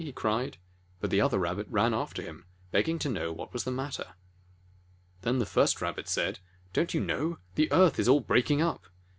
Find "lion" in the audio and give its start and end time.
4.09-4.15